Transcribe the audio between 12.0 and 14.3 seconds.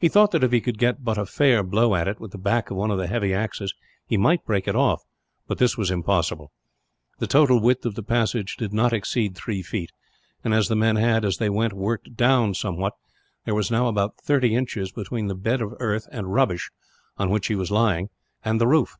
down somewhat, there was now about